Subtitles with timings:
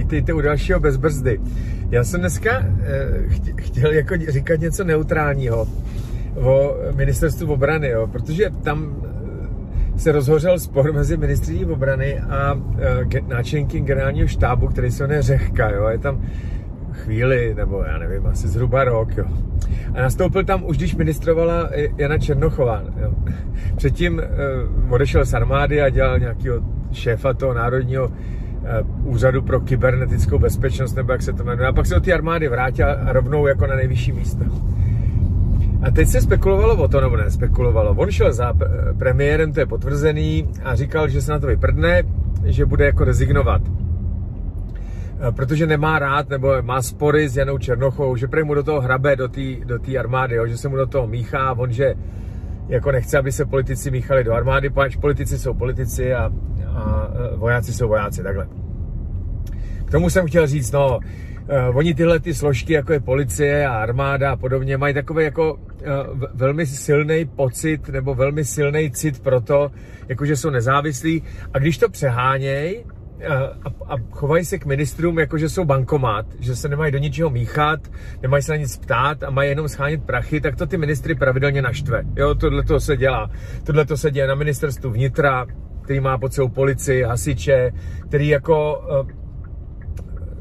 [0.00, 1.40] vítejte u dalšího bez brzdy.
[1.90, 5.68] Já jsem dneska eh, chtěl jako říkat něco neutrálního
[6.36, 8.96] o ministerstvu obrany, jo, protože tam
[9.96, 12.60] eh, se rozhořel spor mezi ministriní obrany a
[13.12, 15.70] eh, náčelníkem generálního štábu, který se jmenuje Řehka.
[15.70, 15.88] Jo.
[15.88, 16.24] Je tam
[16.92, 19.16] chvíli, nebo já nevím, asi zhruba rok.
[19.16, 19.24] Jo.
[19.94, 22.82] A nastoupil tam už, když ministrovala Jana Černochová.
[23.02, 23.14] Jo.
[23.76, 24.22] Předtím
[24.88, 26.60] odešel z armády a dělal nějakého
[26.92, 28.10] šéfa toho národního
[29.04, 31.68] úřadu pro kybernetickou bezpečnost, nebo jak se to jmenuje.
[31.68, 34.44] A pak se do té armády vrátil a rovnou jako na nejvyšší místo.
[35.82, 37.94] A teď se spekulovalo o to, nebo ne spekulovalo.
[37.98, 38.54] On šel za
[38.98, 42.02] premiérem, to je potvrzený, a říkal, že se na to vyprdne,
[42.44, 43.62] že bude jako rezignovat.
[45.28, 48.80] Eh, protože nemá rád nebo má spory s Janou Černochou, že prej mu do toho
[48.80, 51.94] hrabe do té do armády, jo, že se mu do toho míchá, on že
[52.68, 56.30] jako nechce, aby se politici míchali do armády, pač politici jsou politici a,
[56.80, 58.48] a vojáci jsou vojáci, takhle.
[59.84, 63.82] K tomu jsem chtěl říct, no, uh, oni tyhle ty složky, jako je policie a
[63.82, 65.60] armáda a podobně, mají takový jako uh,
[66.34, 69.70] velmi silný pocit nebo velmi silný cit pro to,
[70.08, 71.22] jako že jsou nezávislí
[71.54, 72.84] a když to přehánějí,
[73.28, 77.30] a, a chovají se k ministrům jako, že jsou bankomat, že se nemají do ničeho
[77.30, 77.80] míchat,
[78.22, 81.62] nemají se na nic ptát a mají jenom schánět prachy, tak to ty ministry pravidelně
[81.62, 82.02] naštve.
[82.16, 83.30] Jo, tohle to se dělá.
[83.64, 85.46] Tohle to se děje na ministerstvu vnitra,
[85.90, 87.72] který má pod sebou policii, hasiče,
[88.08, 89.10] který jako uh,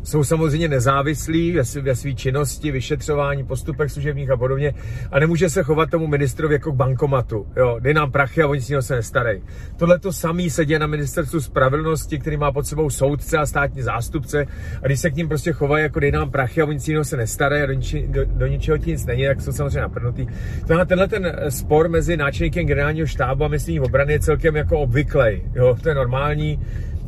[0.04, 4.74] jsou samozřejmě nezávislí ve své činnosti, vyšetřování, postupech služebních a podobně
[5.12, 7.48] a nemůže se chovat tomu ministrovi jako k bankomatu.
[7.58, 9.42] Jo, dej nám prachy a oni si se nestarají.
[9.78, 13.82] Tohle to samý se děje na ministerstvu spravedlnosti, který má pod sebou soudce a státní
[13.82, 14.46] zástupce
[14.82, 17.18] a když se k ním prostě chovají jako dej nám prachy a oni si se
[17.18, 20.28] nestarají a do, niči, do, do ničeho ti nic není, tak jsou samozřejmě naprnutý.
[20.68, 25.44] Tenhle, tenhle ten spor mezi náčelníkem generálního štábu a myslení obrany je celkem jako obvyklej.
[25.56, 26.99] Jo, to je normální Eh,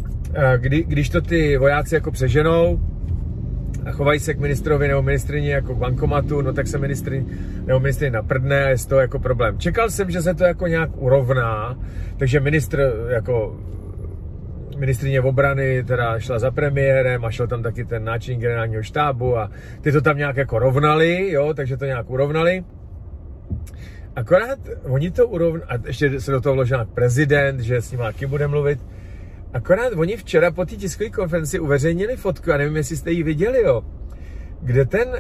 [0.58, 2.80] kdy, když to ty vojáci jako přeženou
[3.86, 7.23] a chovají se k ministrovi nebo ministrině jako k bankomatu, no tak se ministr
[7.66, 9.60] nebo ministrině naprdne a je z toho jako problém.
[9.60, 11.80] Čekal jsem, že se to jako nějak urovná,
[12.17, 13.60] takže ministr jako
[14.78, 19.52] ministrině obrany teda šla za premiérem a šel tam taky ten náčelník generálního štábu a
[19.82, 22.64] ty to tam nějak jako rovnali, jo, takže to nějak urovnali.
[24.16, 28.26] Akorát oni to urovnali, a ještě se do toho vložil prezident, že s ním taky
[28.26, 28.80] bude mluvit,
[29.54, 33.62] Akorát oni včera po té tiskové konferenci uveřejnili fotku, já nevím, jestli jste ji viděli,
[33.64, 33.82] jo,
[34.62, 35.16] kde ten uh,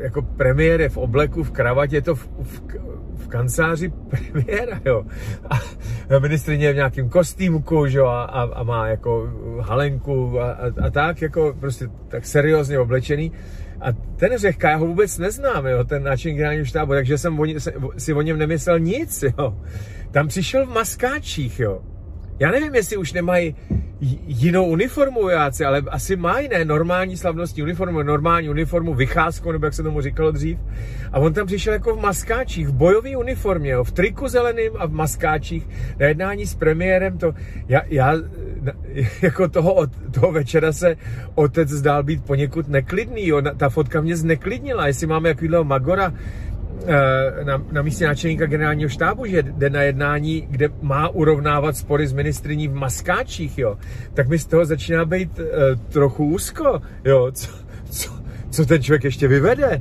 [0.00, 2.62] jako premiér je v obleku, v kravatě, to v, v,
[3.16, 5.04] v kanceláři premiéra, jo.
[5.50, 9.30] A ministrině je v nějakém kostýmku, jo, a, a, a má jako
[9.60, 13.32] halenku a, a, a tak, jako prostě tak seriózně oblečený.
[13.80, 17.44] A ten Řehka, já ho vůbec neznám, jo, ten náčin generálního štábu, takže jsem o,
[17.96, 19.58] si o něm nemyslel nic, jo.
[20.10, 21.82] Tam přišel v maskáčích, jo.
[22.38, 23.56] Já nevím, jestli už nemají
[24.26, 29.74] jinou uniformu vojáci, ale asi mají, ne, normální slavnostní uniformu, normální uniformu, vycházku, nebo jak
[29.74, 30.58] se tomu říkalo dřív.
[31.12, 34.86] A on tam přišel jako v maskáčích, v bojové uniformě, jo, v triku zeleným a
[34.86, 35.68] v maskáčích
[35.98, 37.18] na jednání s premiérem.
[37.18, 37.34] To,
[37.68, 38.14] já, já
[39.22, 40.96] jako toho, toho večera se
[41.34, 43.42] otec zdál být poněkud neklidný, jo.
[43.56, 46.12] Ta fotka mě zneklidnila, jestli máme jakýhle Magora,
[47.44, 52.12] na, na místě náčelníka generálního štábu, že jde na jednání, kde má urovnávat spory s
[52.12, 53.78] ministriní v maskáčích, jo,
[54.14, 55.46] tak mi z toho začíná být uh,
[55.88, 57.48] trochu úzko, jo, co,
[57.90, 58.10] co,
[58.50, 59.80] co ten člověk ještě vyvede,